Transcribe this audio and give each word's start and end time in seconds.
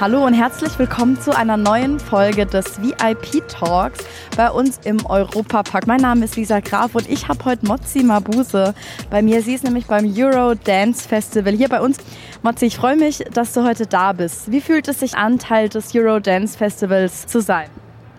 Hallo 0.00 0.24
und 0.24 0.32
herzlich 0.32 0.78
willkommen 0.78 1.20
zu 1.20 1.36
einer 1.36 1.56
neuen 1.56 1.98
Folge 1.98 2.46
des 2.46 2.80
VIP 2.80 3.48
Talks 3.48 3.98
bei 4.36 4.48
uns 4.48 4.78
im 4.84 5.04
Europapark. 5.04 5.88
Mein 5.88 6.00
Name 6.00 6.24
ist 6.24 6.36
Lisa 6.36 6.60
Graf 6.60 6.94
und 6.94 7.10
ich 7.10 7.26
habe 7.26 7.44
heute 7.44 7.66
Mozzi 7.66 8.04
Mabuse 8.04 8.74
bei 9.10 9.22
mir. 9.22 9.42
Sie 9.42 9.54
ist 9.54 9.64
nämlich 9.64 9.86
beim 9.86 10.04
Euro 10.16 10.54
Dance 10.54 11.08
Festival 11.08 11.52
hier 11.52 11.68
bei 11.68 11.80
uns. 11.80 11.98
Mozzi, 12.44 12.66
ich 12.66 12.76
freue 12.76 12.94
mich, 12.94 13.24
dass 13.32 13.54
du 13.54 13.64
heute 13.64 13.88
da 13.88 14.12
bist. 14.12 14.52
Wie 14.52 14.60
fühlt 14.60 14.86
es 14.86 15.00
sich 15.00 15.16
an, 15.16 15.40
Teil 15.40 15.68
des 15.68 15.92
Euro 15.96 16.20
Dance 16.20 16.56
Festivals 16.56 17.26
zu 17.26 17.40
sein? 17.40 17.68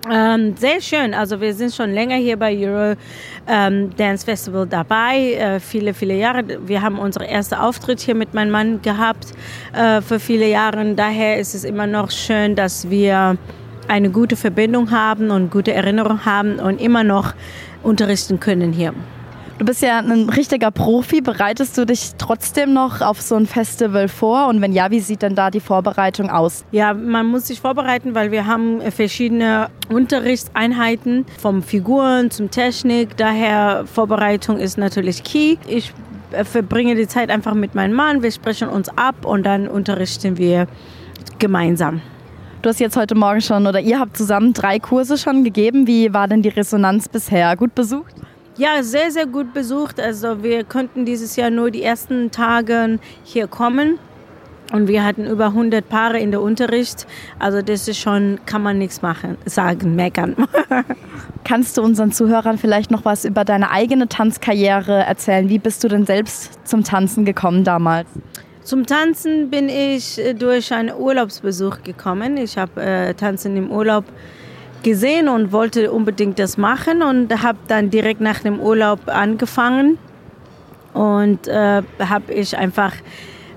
Ähm, 0.10 0.56
sehr 0.56 0.80
schön. 0.80 1.14
Also 1.14 1.42
wir 1.42 1.54
sind 1.54 1.74
schon 1.74 1.92
länger 1.92 2.16
hier 2.16 2.38
bei 2.38 2.56
Euro 2.58 2.96
ähm, 3.48 3.94
Dance 3.98 4.24
Festival 4.24 4.66
dabei, 4.66 5.34
äh, 5.34 5.60
viele, 5.60 5.94
viele 5.94 6.16
Jahre. 6.16 6.44
Wir 6.66 6.82
haben 6.82 6.98
unseren 6.98 7.26
ersten 7.26 7.56
Auftritt 7.56 8.00
hier 8.00 8.16
mit 8.16 8.34
meinem 8.34 8.52
Mann 8.52 8.82
gehabt 8.82 9.34
äh, 9.74 10.02
für 10.02 10.20
viele 10.20 10.48
Jahre. 10.48 10.94
Daher 10.96 11.38
ist 11.38 11.54
es 11.54 11.66
immer 11.66 11.86
noch 11.86 12.12
schön, 12.12 12.56
dass 12.56 12.90
wir 12.90 13.38
eine 13.90 14.10
gute 14.10 14.38
Verbindung 14.38 14.92
haben 14.92 15.32
und 15.32 15.52
gute 15.52 15.74
Erinnerung 15.74 16.24
haben 16.24 16.60
und 16.60 16.80
immer 16.80 17.04
noch 17.04 17.34
unterrichten 17.84 18.40
können 18.40 18.72
hier. 18.72 18.94
Du 19.60 19.66
bist 19.66 19.82
ja 19.82 20.00
ein 20.00 20.30
richtiger 20.30 20.72
Profi. 20.72 21.20
Bereitest 21.20 21.78
du 21.78 21.86
dich 21.86 22.12
trotzdem 22.18 22.72
noch 22.72 23.02
auf 23.02 23.20
so 23.20 23.36
ein 23.36 23.46
Festival 23.46 24.08
vor? 24.08 24.48
Und 24.48 24.62
wenn 24.62 24.72
ja, 24.72 24.90
wie 24.90 25.02
sieht 25.02 25.22
denn 25.22 25.36
da 25.36 25.52
die 25.52 25.60
Vorbereitung 25.60 26.30
aus? 26.30 26.64
Ja, 26.72 26.94
man 26.94 27.26
muss 27.26 27.48
sich 27.48 27.60
vorbereiten, 27.60 28.16
weil 28.16 28.32
wir 28.32 28.48
haben 28.48 28.80
verschiedene 28.90 29.68
Unterrichtseinheiten 29.90 31.26
vom 31.38 31.62
Figuren 31.62 32.32
zum 32.32 32.50
Technik. 32.50 33.18
Daher 33.18 33.84
Vorbereitung 33.86 34.60
ist 34.60 34.78
natürlich 34.78 35.26
key. 35.26 35.58
Ich 35.68 35.92
verbringe 36.46 36.96
die 36.96 37.08
Zeit 37.08 37.30
einfach 37.30 37.54
mit 37.54 37.76
meinem 37.76 37.96
Mann. 37.96 38.24
Wir 38.24 38.32
sprechen 38.32 38.70
uns 38.70 38.88
ab 38.88 39.26
und 39.26 39.46
dann 39.46 39.68
unterrichten 39.68 40.38
wir 40.38 40.68
gemeinsam. 41.38 42.02
Du 42.62 42.70
hast 42.70 42.80
jetzt 42.80 42.96
heute 42.96 43.16
Morgen 43.16 43.42
schon 43.42 43.68
oder 43.68 43.82
ihr 43.82 44.00
habt 44.00 44.16
zusammen 44.16 44.54
drei 44.54 44.80
Kurse 44.80 45.18
schon 45.18 45.44
gegeben. 45.44 45.86
Wie 45.86 46.14
war 46.14 46.30
denn 46.30 46.44
die 46.44 46.50
Resonanz 46.50 47.10
bisher? 47.10 47.58
Gut 47.58 47.76
besucht? 47.76 48.16
Ja, 48.60 48.84
sehr, 48.84 49.10
sehr 49.10 49.26
gut 49.26 49.54
besucht. 49.54 50.02
Also 50.02 50.44
wir 50.44 50.66
konnten 50.66 51.06
dieses 51.06 51.38
Jahr 51.38 51.50
nur 51.50 51.72
die 51.72 51.82
ersten 51.82 52.30
Tage 52.30 53.00
hier 53.24 53.48
kommen. 53.48 53.98
Und 54.74 54.90
wir 54.90 55.06
hatten 55.06 55.26
über 55.26 55.46
100 55.46 55.88
Paare 55.88 56.20
in 56.20 56.32
der 56.32 56.42
Unterricht. 56.42 57.08
Also 57.40 57.62
das 57.62 57.88
ist 57.88 58.00
schon, 58.00 58.38
kann 58.46 58.62
man 58.62 58.78
nichts 58.78 59.02
machen, 59.02 59.38
sagen, 59.46 59.96
meckern. 59.96 60.36
Kannst 61.46 61.78
du 61.78 61.82
unseren 61.82 62.12
Zuhörern 62.12 62.58
vielleicht 62.58 62.92
noch 62.92 63.06
was 63.06 63.24
über 63.24 63.46
deine 63.46 63.72
eigene 63.72 64.10
Tanzkarriere 64.10 65.06
erzählen? 65.06 65.48
Wie 65.48 65.58
bist 65.58 65.82
du 65.86 65.88
denn 65.88 66.06
selbst 66.06 66.60
zum 66.68 66.84
Tanzen 66.84 67.24
gekommen 67.24 67.64
damals? 67.64 68.10
Zum 68.66 68.86
Tanzen 68.86 69.50
bin 69.50 69.70
ich 69.70 70.20
durch 70.38 70.74
einen 70.74 70.94
Urlaubsbesuch 70.94 71.82
gekommen. 71.84 72.36
Ich 72.36 72.58
habe 72.58 72.82
äh, 72.82 73.14
Tanzen 73.14 73.56
im 73.56 73.72
Urlaub 73.72 74.04
gesehen 74.84 75.28
und 75.30 75.52
wollte 75.52 75.92
unbedingt 75.92 76.40
das 76.40 76.58
machen 76.58 77.02
und 77.02 77.44
habe 77.44 77.58
dann 77.68 77.90
direkt 77.90 78.22
nach 78.22 78.40
dem 78.40 78.60
Urlaub 78.60 79.00
angefangen 79.08 79.98
und 80.94 81.48
äh, 81.48 81.82
habe 82.00 82.34
ich 82.34 82.58
einfach 82.58 82.94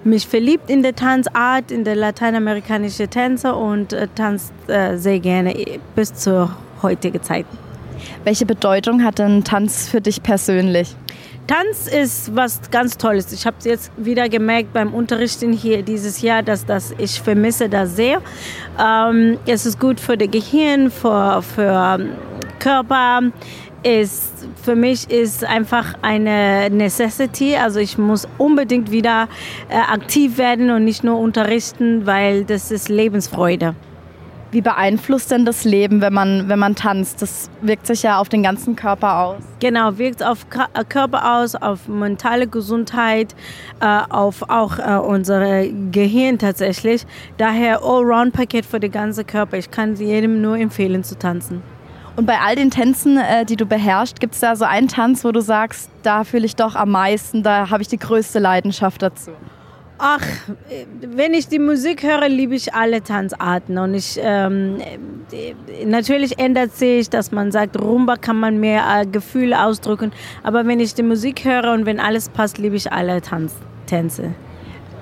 mich 0.04 0.26
verliebt 0.26 0.68
in 0.68 0.82
der 0.82 0.94
Tanzart, 0.94 1.70
in 1.70 1.84
der 1.84 1.96
lateinamerikanischen 1.96 3.08
Tänze 3.08 3.54
und 3.54 3.92
äh, 3.92 4.08
tanzt 4.14 4.52
äh, 4.66 4.96
sehr 4.96 5.20
gerne 5.20 5.54
bis 5.94 6.12
zur 6.14 6.50
heutigen 6.82 7.22
Zeit. 7.22 7.46
Welche 8.24 8.46
Bedeutung 8.46 9.04
hat 9.04 9.18
denn 9.18 9.44
Tanz 9.44 9.88
für 9.88 10.00
dich 10.00 10.22
persönlich? 10.22 10.96
Tanz 11.52 11.86
ist 11.86 12.34
was 12.34 12.62
ganz 12.70 12.96
Tolles. 12.96 13.30
Ich 13.30 13.44
habe 13.44 13.56
es 13.58 13.66
jetzt 13.66 13.92
wieder 13.98 14.30
gemerkt 14.30 14.72
beim 14.72 14.94
Unterrichten 14.94 15.52
hier 15.52 15.82
dieses 15.82 16.22
Jahr, 16.22 16.42
dass 16.42 16.64
das 16.64 16.94
ich 16.96 17.20
vermisse 17.20 17.68
das 17.68 17.94
sehr. 17.94 18.22
Ähm, 18.82 19.36
es 19.44 19.66
ist 19.66 19.78
gut 19.78 20.00
für 20.00 20.16
das 20.16 20.30
Gehirn, 20.30 20.90
für, 20.90 21.42
für 21.42 21.98
ähm, 22.00 22.12
Körper. 22.58 23.20
Ist, 23.82 24.48
für 24.62 24.74
mich 24.74 25.10
ist 25.10 25.44
einfach 25.44 25.92
eine 26.00 26.70
Necessity. 26.70 27.54
Also 27.56 27.80
ich 27.80 27.98
muss 27.98 28.26
unbedingt 28.38 28.90
wieder 28.90 29.28
äh, 29.68 29.74
aktiv 29.74 30.38
werden 30.38 30.70
und 30.70 30.84
nicht 30.84 31.04
nur 31.04 31.18
unterrichten, 31.18 32.06
weil 32.06 32.46
das 32.46 32.70
ist 32.70 32.88
Lebensfreude. 32.88 33.74
Wie 34.52 34.60
beeinflusst 34.60 35.30
denn 35.30 35.46
das 35.46 35.64
Leben, 35.64 36.02
wenn 36.02 36.12
man, 36.12 36.46
wenn 36.46 36.58
man 36.58 36.74
tanzt? 36.74 37.22
Das 37.22 37.48
wirkt 37.62 37.86
sich 37.86 38.02
ja 38.02 38.18
auf 38.18 38.28
den 38.28 38.42
ganzen 38.42 38.76
Körper 38.76 39.20
aus. 39.20 39.42
Genau, 39.60 39.96
wirkt 39.96 40.22
auf 40.22 40.44
äh, 40.74 40.84
Körper 40.84 41.38
aus, 41.38 41.54
auf 41.54 41.88
mentale 41.88 42.46
Gesundheit, 42.46 43.34
äh, 43.80 44.00
auf 44.10 44.50
auch 44.50 44.78
äh, 44.78 44.98
unser 44.98 45.66
Gehirn 45.90 46.38
tatsächlich. 46.38 47.06
Daher 47.38 47.82
Allround-Paket 47.82 48.66
für 48.66 48.78
den 48.78 48.92
ganzen 48.92 49.26
Körper. 49.26 49.56
Ich 49.56 49.70
kann 49.70 49.94
jedem 49.96 50.42
nur 50.42 50.58
empfehlen 50.58 51.02
zu 51.02 51.18
tanzen. 51.18 51.62
Und 52.16 52.26
bei 52.26 52.38
all 52.38 52.54
den 52.54 52.70
Tänzen, 52.70 53.18
die 53.48 53.56
du 53.56 53.64
beherrschst, 53.64 54.20
gibt 54.20 54.34
es 54.34 54.40
da 54.40 54.54
so 54.54 54.66
einen 54.66 54.86
Tanz, 54.86 55.24
wo 55.24 55.32
du 55.32 55.40
sagst, 55.40 55.90
da 56.02 56.24
fühle 56.24 56.44
ich 56.44 56.56
doch 56.56 56.74
am 56.74 56.90
meisten, 56.90 57.42
da 57.42 57.70
habe 57.70 57.80
ich 57.80 57.88
die 57.88 57.96
größte 57.96 58.38
Leidenschaft 58.38 59.00
dazu? 59.00 59.30
Ach, 60.04 60.26
wenn 61.00 61.32
ich 61.32 61.46
die 61.46 61.60
Musik 61.60 62.02
höre, 62.02 62.28
liebe 62.28 62.56
ich 62.56 62.74
alle 62.74 63.04
Tanzarten. 63.04 63.78
Und 63.78 63.94
ich, 63.94 64.18
ähm, 64.20 64.78
natürlich 65.86 66.40
ändert 66.40 66.74
sich, 66.74 67.08
dass 67.08 67.30
man 67.30 67.52
sagt, 67.52 67.80
Rumba 67.80 68.16
kann 68.16 68.40
man 68.40 68.58
mehr 68.58 68.82
äh, 68.92 69.06
Gefühle 69.06 69.64
ausdrücken. 69.64 70.10
Aber 70.42 70.66
wenn 70.66 70.80
ich 70.80 70.94
die 70.96 71.04
Musik 71.04 71.44
höre 71.44 71.72
und 71.72 71.86
wenn 71.86 72.00
alles 72.00 72.30
passt, 72.30 72.58
liebe 72.58 72.74
ich 72.74 72.90
alle 72.90 73.22
Tanz 73.22 73.54
Tänze 73.86 74.34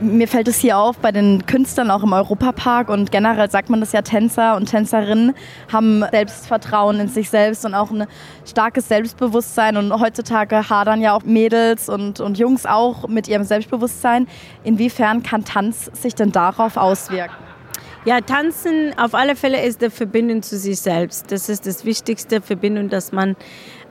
mir 0.00 0.28
fällt 0.28 0.48
es 0.48 0.58
hier 0.58 0.78
auf, 0.78 0.98
bei 0.98 1.12
den 1.12 1.46
Künstlern 1.46 1.90
auch 1.90 2.02
im 2.02 2.12
Europapark 2.12 2.88
und 2.88 3.12
generell 3.12 3.50
sagt 3.50 3.70
man 3.70 3.80
das 3.80 3.92
ja, 3.92 4.02
Tänzer 4.02 4.56
und 4.56 4.66
Tänzerinnen 4.66 5.34
haben 5.72 6.04
Selbstvertrauen 6.10 7.00
in 7.00 7.08
sich 7.08 7.30
selbst 7.30 7.64
und 7.64 7.74
auch 7.74 7.90
ein 7.90 8.06
starkes 8.46 8.88
Selbstbewusstsein. 8.88 9.76
Und 9.76 9.92
heutzutage 10.00 10.68
hadern 10.68 11.00
ja 11.00 11.14
auch 11.14 11.22
Mädels 11.24 11.88
und, 11.88 12.20
und 12.20 12.38
Jungs 12.38 12.66
auch 12.66 13.08
mit 13.08 13.28
ihrem 13.28 13.44
Selbstbewusstsein. 13.44 14.26
Inwiefern 14.64 15.22
kann 15.22 15.44
Tanz 15.44 15.90
sich 15.92 16.14
denn 16.14 16.32
darauf 16.32 16.76
auswirken? 16.76 17.34
Ja, 18.06 18.22
tanzen 18.22 18.98
auf 18.98 19.14
alle 19.14 19.36
Fälle 19.36 19.62
ist 19.62 19.82
der 19.82 19.90
Verbindung 19.90 20.42
zu 20.42 20.56
sich 20.56 20.80
selbst. 20.80 21.30
Das 21.30 21.50
ist 21.50 21.66
das 21.66 21.84
wichtigste 21.84 22.40
Verbindung, 22.40 22.88
das 22.88 23.12
man 23.12 23.36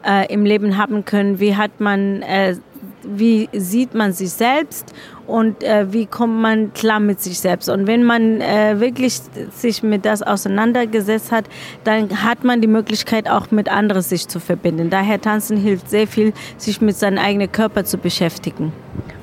äh, 0.03 0.25
im 0.33 0.45
Leben 0.45 0.77
haben 0.77 1.05
kann. 1.05 1.39
Wie 1.39 1.55
hat 1.55 1.79
man 1.79 2.23
äh, 2.23 2.55
wie 3.03 3.49
sieht 3.53 3.93
man 3.93 4.13
sich 4.13 4.31
selbst 4.31 4.93
und 5.27 5.63
äh, 5.63 5.91
wie 5.93 6.05
kommt 6.05 6.41
man 6.41 6.73
klar 6.73 6.99
mit 6.99 7.21
sich 7.21 7.39
selbst. 7.39 7.69
Und 7.69 7.87
wenn 7.87 8.03
man 8.03 8.41
äh, 8.41 8.79
wirklich 8.79 9.21
sich 9.51 9.83
mit 9.83 10.05
das 10.05 10.21
auseinandergesetzt 10.21 11.31
hat, 11.31 11.45
dann 11.83 12.23
hat 12.23 12.43
man 12.43 12.61
die 12.61 12.67
Möglichkeit 12.67 13.29
auch 13.29 13.51
mit 13.51 13.69
anderen 13.69 14.01
sich 14.01 14.27
zu 14.27 14.39
verbinden. 14.39 14.89
Daher 14.89 15.21
tanzen 15.21 15.57
hilft 15.57 15.89
sehr 15.89 16.07
viel, 16.07 16.33
sich 16.57 16.81
mit 16.81 16.95
seinem 16.95 17.19
eigenen 17.19 17.51
Körper 17.51 17.85
zu 17.85 17.97
beschäftigen. 17.97 18.73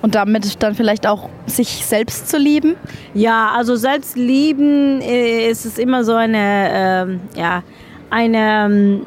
Und 0.03 0.15
damit 0.15 0.63
dann 0.63 0.75
vielleicht 0.75 1.07
auch 1.07 1.29
sich 1.47 1.85
selbst 1.85 2.29
zu 2.29 2.39
lieben? 2.39 2.77
Ja, 3.15 3.53
also 3.57 3.77
selbst 3.77 4.17
lieben 4.17 5.01
äh, 5.01 5.49
ist 5.51 5.65
es 5.65 5.79
immer 5.79 6.05
so 6.05 6.15
eine, 6.15 6.69
ähm, 6.71 7.21
ja, 7.35 7.63
eine 8.11 8.67
ähm, 8.67 9.07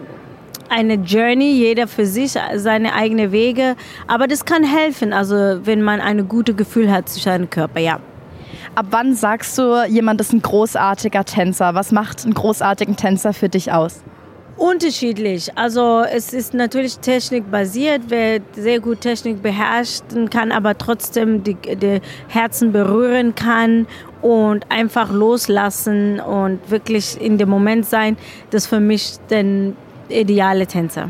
eine 0.69 0.96
Journey, 0.96 1.52
jeder 1.52 1.88
für 1.88 2.06
sich, 2.06 2.35
seine 2.56 2.94
eigenen 2.94 3.31
Wege. 3.31 3.75
Aber 4.07 4.28
das 4.28 4.46
kann 4.46 4.63
helfen, 4.63 5.13
also 5.13 5.35
wenn 5.63 5.81
man 5.81 6.02
ein 6.02 6.28
gutes 6.28 6.56
Gefühl 6.56 6.91
hat 6.91 7.09
zu 7.09 7.19
seinem 7.19 7.50
Körper, 7.50 7.80
ja. 7.80 8.00
Ab 8.75 8.88
wann 8.91 9.16
sagst 9.16 9.58
du, 9.58 9.84
jemand 9.88 10.22
ist 10.22 10.32
ein 10.32 10.41
großartiger 10.41 11.26
Tänzer? 11.26 11.73
Was 11.73 11.91
macht 11.91 12.23
einen 12.23 12.34
großartigen 12.34 12.96
Tänzer 12.96 13.34
für 13.34 13.49
dich 13.49 13.72
aus? 13.72 14.02
Unterschiedlich. 14.58 15.58
Also 15.58 16.02
es 16.02 16.34
ist 16.34 16.53
natürlich 16.53 16.99
technikbasiert. 16.99 18.02
Wer 18.09 18.41
sehr 18.53 18.82
gut 18.82 19.02
Technik 19.02 19.41
beherrscht, 19.41 20.03
kann 20.32 20.52
aber 20.52 20.78
trotzdem 20.78 21.43
die, 21.43 21.55
die 21.55 22.02
Herzen 22.28 22.73
berühren 22.73 23.35
kann 23.35 23.88
und 24.22 24.70
einfach 24.70 25.11
loslassen 25.11 26.20
und 26.20 26.59
wirklich 26.70 27.20
in 27.22 27.38
dem 27.38 27.47
Moment 27.47 27.85
sein, 27.85 28.17
das 28.49 28.67
für 28.67 28.82
mich 28.82 29.16
den 29.29 29.78
ideale 30.09 30.67
Tänzer. 30.67 31.09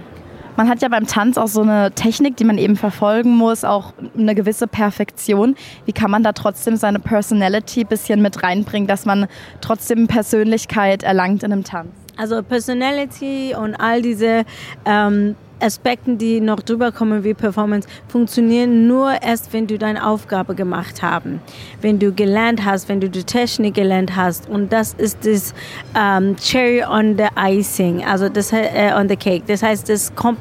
Man 0.60 0.68
hat 0.68 0.82
ja 0.82 0.90
beim 0.90 1.08
Tanz 1.08 1.38
auch 1.38 1.48
so 1.48 1.62
eine 1.62 1.92
Technik, 1.92 2.36
die 2.36 2.44
man 2.44 2.58
eben 2.58 2.76
verfolgen 2.76 3.38
muss, 3.38 3.64
auch 3.64 3.94
eine 4.18 4.36
gewisse 4.36 4.68
Perfektion. 4.68 5.56
Wie 5.86 5.94
kann 5.94 6.12
man 6.12 6.22
da 6.22 6.34
trotzdem 6.34 6.76
seine 6.76 7.00
Personality 7.00 7.82
ein 7.82 7.88
bisschen 7.88 8.22
mit 8.22 8.44
reinbringen, 8.44 8.86
dass 8.86 9.06
man 9.06 9.28
trotzdem 9.62 10.08
Persönlichkeit 10.08 11.04
erlangt 11.04 11.44
in 11.44 11.54
einem 11.54 11.64
Tanz? 11.64 11.92
Also 12.18 12.44
Personality 12.44 13.56
und 13.58 13.76
all 13.76 14.02
diese 14.02 14.44
ähm, 14.84 15.38
Aspekten, 15.62 16.18
die 16.18 16.42
noch 16.42 16.62
drüber 16.62 16.92
kommen 16.92 17.24
wie 17.24 17.34
Performance, 17.34 17.88
funktionieren 18.08 18.88
nur 18.88 19.22
erst, 19.22 19.54
wenn 19.54 19.68
du 19.68 19.78
deine 19.78 20.06
Aufgabe 20.06 20.56
gemacht 20.56 21.02
haben, 21.02 21.42
wenn 21.82 22.00
du 22.00 22.12
gelernt 22.14 22.66
hast, 22.66 22.90
wenn 22.90 23.02
du 23.02 23.10
die 23.10 23.24
Technik 23.24 23.76
gelernt 23.76 24.16
hast 24.16 24.50
und 24.50 24.72
das 24.72 24.94
ist 24.94 25.26
das 25.26 25.54
ähm, 25.98 26.36
Cherry 26.38 26.84
on 26.84 27.18
the 27.18 27.28
Icing, 27.38 28.04
also 28.04 28.30
das 28.30 28.52
äh, 28.52 28.92
on 28.96 29.10
the 29.10 29.16
Cake. 29.16 29.44
Das 29.48 29.64
heißt, 29.64 29.90
das 29.90 30.14
kommt 30.16 30.40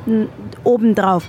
obendrauf. 0.65 1.25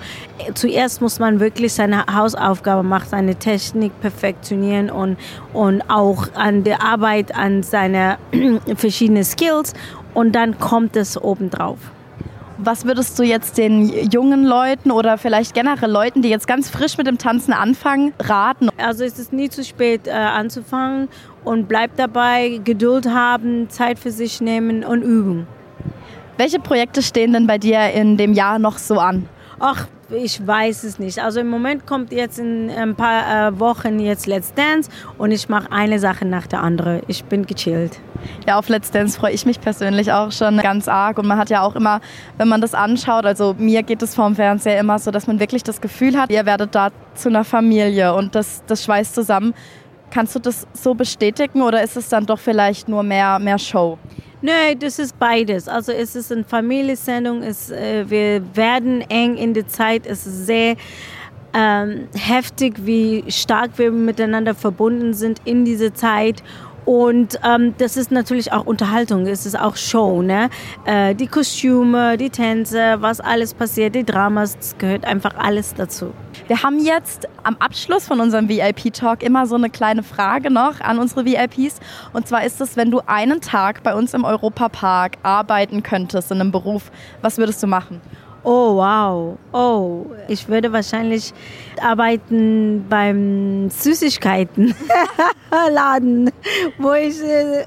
Zuerst 0.53 1.01
muss 1.01 1.19
man 1.19 1.39
wirklich 1.39 1.73
seine 1.73 2.05
Hausaufgabe 2.05 2.83
machen, 2.83 3.07
seine 3.09 3.35
Technik 3.35 3.99
perfektionieren 4.01 4.89
und, 4.89 5.17
und 5.53 5.81
auch 5.89 6.27
an 6.33 6.63
der 6.63 6.83
Arbeit 6.83 7.35
an 7.35 7.63
seine 7.63 8.17
verschiedenen 8.75 9.23
Skills 9.23 9.73
und 10.13 10.33
dann 10.33 10.59
kommt 10.59 10.95
es 10.95 11.21
obendrauf. 11.21 11.77
Was 12.61 12.83
würdest 12.83 13.17
du 13.17 13.23
jetzt 13.23 13.57
den 13.57 13.87
jungen 14.11 14.43
Leuten 14.43 14.91
oder 14.91 15.17
vielleicht 15.17 15.53
generell 15.53 15.89
Leuten, 15.89 16.21
die 16.21 16.27
jetzt 16.27 16.45
ganz 16.45 16.69
frisch 16.69 16.97
mit 16.97 17.07
dem 17.07 17.17
Tanzen 17.17 17.53
anfangen, 17.53 18.11
raten? 18.19 18.67
Also 18.75 19.05
es 19.05 19.17
ist 19.17 19.31
nie 19.31 19.47
zu 19.47 19.63
spät 19.63 20.07
äh, 20.07 20.11
anzufangen 20.11 21.07
und 21.45 21.69
bleib 21.69 21.95
dabei, 21.95 22.59
Geduld 22.61 23.07
haben, 23.07 23.69
Zeit 23.69 23.97
für 23.97 24.11
sich 24.11 24.41
nehmen 24.41 24.83
und 24.83 25.03
üben. 25.03 25.47
Welche 26.35 26.59
Projekte 26.59 27.01
stehen 27.01 27.31
denn 27.31 27.47
bei 27.47 27.57
dir 27.57 27.91
in 27.91 28.17
dem 28.17 28.33
Jahr 28.33 28.59
noch 28.59 28.77
so 28.77 28.99
an? 28.99 29.29
Ach, 29.59 29.87
ich 30.09 30.45
weiß 30.45 30.85
es 30.85 30.99
nicht. 30.99 31.19
Also 31.19 31.41
im 31.41 31.49
Moment 31.49 31.85
kommt 31.85 32.13
jetzt 32.13 32.39
in 32.39 32.69
ein 32.69 32.95
paar 32.95 33.49
äh, 33.49 33.59
Wochen 33.59 33.99
jetzt 33.99 34.25
Let's 34.25 34.53
Dance 34.53 34.89
und 35.17 35.31
ich 35.31 35.49
mache 35.49 35.71
eine 35.71 35.99
Sache 35.99 36.25
nach 36.25 36.47
der 36.47 36.61
anderen. 36.61 37.01
Ich 37.07 37.25
bin 37.25 37.45
gechillt. 37.45 37.99
Ja, 38.47 38.57
auf 38.57 38.69
Let's 38.69 38.89
Dance 38.89 39.19
freue 39.19 39.33
ich 39.33 39.45
mich 39.45 39.59
persönlich 39.59 40.11
auch 40.11 40.31
schon 40.31 40.57
ganz 40.59 40.87
arg 40.87 41.17
und 41.17 41.27
man 41.27 41.37
hat 41.37 41.49
ja 41.49 41.61
auch 41.61 41.75
immer, 41.75 41.99
wenn 42.37 42.47
man 42.47 42.61
das 42.61 42.73
anschaut, 42.73 43.25
also 43.25 43.53
mir 43.57 43.83
geht 43.83 44.01
es 44.01 44.15
vorm 44.15 44.35
Fernseher 44.35 44.79
immer 44.79 44.97
so, 44.97 45.11
dass 45.11 45.27
man 45.27 45.39
wirklich 45.39 45.63
das 45.63 45.81
Gefühl 45.81 46.17
hat, 46.17 46.31
ihr 46.31 46.45
werdet 46.45 46.73
da 46.73 46.89
zu 47.13 47.29
einer 47.29 47.43
Familie 47.43 48.13
und 48.13 48.35
das, 48.35 48.63
das 48.65 48.83
schweißt 48.85 49.13
zusammen. 49.13 49.53
Kannst 50.09 50.35
du 50.35 50.39
das 50.39 50.67
so 50.73 50.95
bestätigen 50.95 51.61
oder 51.61 51.83
ist 51.83 51.95
es 51.95 52.09
dann 52.09 52.25
doch 52.25 52.39
vielleicht 52.39 52.87
nur 52.87 53.03
mehr, 53.03 53.39
mehr 53.39 53.59
Show? 53.59 53.99
Nein, 54.41 54.79
das 54.79 54.99
ist 54.99 55.19
beides. 55.19 55.67
Also 55.67 55.91
es 55.91 56.15
ist 56.15 56.31
eine 56.31 56.45
Familiensendung, 56.45 57.43
es, 57.43 57.71
äh, 57.71 58.09
wir 58.09 58.41
werden 58.55 59.01
eng 59.09 59.35
in 59.35 59.53
der 59.53 59.67
Zeit, 59.67 60.05
es 60.05 60.25
ist 60.25 60.45
sehr 60.45 60.75
ähm, 61.53 62.07
heftig, 62.15 62.75
wie 62.85 63.23
stark 63.27 63.71
wir 63.77 63.91
miteinander 63.91 64.55
verbunden 64.55 65.13
sind 65.13 65.41
in 65.43 65.65
dieser 65.65 65.93
Zeit 65.93 66.41
und 66.89 67.39
ähm, 67.45 67.75
das 67.77 67.97
ist 67.97 68.09
natürlich 68.09 68.51
auch 68.51 68.65
Unterhaltung, 68.65 69.27
es 69.27 69.45
ist 69.45 69.53
auch 69.53 69.75
Show. 69.75 70.23
Ne? 70.23 70.49
Äh, 70.85 71.13
die 71.13 71.27
Kostüme, 71.27 72.17
die 72.17 72.31
Tänze, 72.31 72.95
was 72.99 73.19
alles 73.19 73.53
passiert, 73.53 73.93
die 73.93 74.03
Dramas, 74.03 74.57
das 74.57 74.75
gehört 74.79 75.05
einfach 75.05 75.35
alles 75.37 75.75
dazu. 75.75 76.11
Wir 76.47 76.63
haben 76.63 76.79
jetzt 76.79 77.27
am 77.43 77.57
Abschluss 77.57 78.07
von 78.07 78.19
unserem 78.19 78.49
VIP-Talk 78.49 79.21
immer 79.21 79.45
so 79.45 79.53
eine 79.53 79.69
kleine 79.69 80.01
Frage 80.01 80.49
noch 80.49 80.81
an 80.81 80.97
unsere 80.97 81.25
VIPs. 81.25 81.79
Und 82.11 82.27
zwar 82.27 82.43
ist 82.43 82.59
es, 82.59 82.75
wenn 82.75 82.89
du 82.89 83.01
einen 83.05 83.39
Tag 83.39 83.83
bei 83.83 83.93
uns 83.93 84.15
im 84.15 84.23
Europapark 84.23 85.17
arbeiten 85.21 85.83
könntest 85.83 86.31
in 86.31 86.41
einem 86.41 86.51
Beruf, 86.51 86.91
was 87.21 87.37
würdest 87.37 87.61
du 87.61 87.67
machen? 87.67 88.01
Oh, 88.43 88.77
wow. 88.77 89.37
Oh, 89.51 90.05
ich 90.27 90.47
würde 90.47 90.71
wahrscheinlich 90.71 91.33
arbeiten 91.81 92.85
beim 92.89 93.69
Süßigkeitenladen, 93.69 96.31
wo 96.77 96.93
ich 96.93 97.21
äh, 97.21 97.65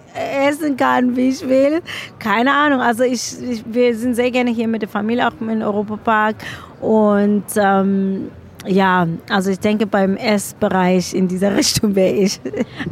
essen 0.48 0.76
kann, 0.76 1.14
wie 1.14 1.28
ich 1.28 1.46
will. 1.46 1.82
Keine 2.18 2.52
Ahnung. 2.52 2.80
Also 2.80 3.04
ich, 3.04 3.34
ich, 3.42 3.62
wir 3.66 3.94
sind 3.96 4.14
sehr 4.14 4.30
gerne 4.30 4.50
hier 4.50 4.68
mit 4.68 4.80
der 4.82 4.88
Familie, 4.88 5.28
auch 5.28 5.34
im 5.40 5.62
Europapark. 5.62 6.36
Und 6.80 7.44
ähm, 7.56 8.30
ja, 8.66 9.06
also 9.28 9.50
ich 9.50 9.58
denke 9.58 9.86
beim 9.86 10.16
Essbereich 10.16 11.14
in 11.14 11.28
dieser 11.28 11.54
Richtung 11.56 11.94
wäre 11.94 12.14
ich. 12.14 12.40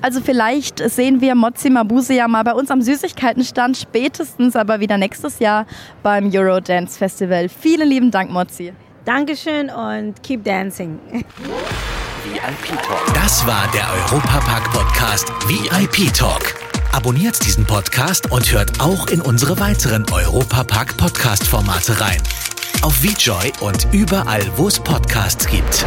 Also 0.00 0.20
vielleicht 0.20 0.78
sehen 0.90 1.20
wir 1.20 1.34
Mozzi 1.34 1.70
Mabuse 1.70 2.14
ja 2.14 2.28
mal 2.28 2.43
bei 2.43 2.55
uns 2.55 2.70
am 2.70 2.82
Süßigkeitenstand, 2.82 3.76
spätestens 3.76 4.56
aber 4.56 4.81
wieder 4.81 4.99
nächstes 4.99 5.38
Jahr 5.38 5.67
beim 6.02 6.31
Eurodance 6.32 6.99
Festival. 6.99 7.49
Vielen 7.49 7.88
lieben 7.88 8.11
Dank, 8.11 8.31
Mozzi. 8.31 8.72
Dankeschön 9.05 9.70
und 9.70 10.22
keep 10.22 10.44
dancing. 10.44 10.99
VIP 11.12 12.78
Talk. 12.82 13.14
Das 13.14 13.46
war 13.46 13.66
der 13.73 13.88
Europapark 14.11 14.70
Podcast 14.73 15.28
VIP 15.49 16.12
Talk. 16.12 16.55
Abonniert 16.93 17.44
diesen 17.46 17.64
Podcast 17.64 18.31
und 18.31 18.52
hört 18.52 18.81
auch 18.81 19.06
in 19.08 19.20
unsere 19.20 19.58
weiteren 19.61 20.05
Europapark 20.12 20.96
Podcast 20.96 21.46
Formate 21.46 22.00
rein 22.00 22.20
auf 22.82 22.96
VJoy 22.96 23.52
und 23.60 23.86
überall, 23.92 24.42
wo 24.56 24.68
es 24.68 24.78
Podcasts 24.78 25.46
gibt. 25.46 25.84